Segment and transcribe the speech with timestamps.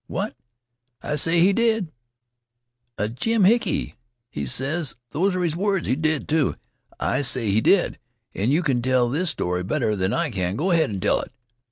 [0.07, 0.35] What?
[1.03, 1.91] I say he did.
[2.97, 3.93] 'A jim hickey,'
[4.31, 5.85] he ses those 'r his words.
[5.85, 6.55] He did, too.
[6.99, 7.99] I say he did.
[8.33, 11.31] If you kin tell this story better than I kin, go ahead an' tell it.